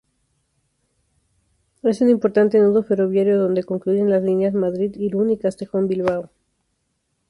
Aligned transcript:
Es 1.83 2.01
un 2.01 2.09
importante 2.09 2.57
nudo 2.57 2.81
ferroviario 2.81 3.37
donde 3.37 3.63
confluyen 3.63 4.09
las 4.09 4.23
líneas 4.23 4.55
Madrid-Irún 4.55 5.29
y 5.29 5.37
Castejón-Bilbao. 5.37 6.31